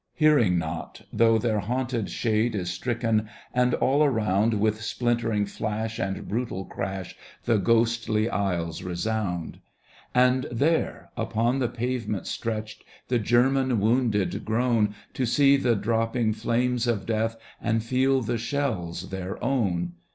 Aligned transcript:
Hearing 0.15 0.57
not, 0.57 1.01
though 1.13 1.37
their 1.37 1.59
haunted 1.59 2.09
shade 2.09 2.55
Is 2.55 2.71
stricken, 2.71 3.29
and 3.53 3.75
all 3.75 4.03
around 4.03 4.55
With 4.55 4.81
splintering 4.81 5.45
flash 5.45 5.99
and 5.99 6.27
brutal 6.27 6.65
crash 6.65 7.15
The 7.45 7.57
ghostly 7.59 8.27
aisles 8.27 8.81
resound. 8.81 9.59
And 10.15 10.47
there, 10.51 11.11
upon 11.15 11.59
the 11.59 11.69
pavement 11.69 12.25
stretched. 12.25 12.83
The 13.09 13.19
German 13.19 13.79
wounded 13.79 14.43
groan 14.43 14.95
To 15.13 15.27
see 15.27 15.55
the 15.55 15.75
dropping 15.75 16.33
flames 16.33 16.87
of 16.87 17.05
death 17.05 17.35
And 17.61 17.83
feel 17.83 18.21
the 18.23 18.39
shells 18.39 19.11
their 19.11 19.37
own. 19.43 19.91